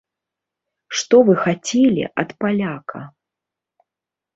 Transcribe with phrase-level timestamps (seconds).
[1.01, 3.07] Што вы хацелі ад паляка.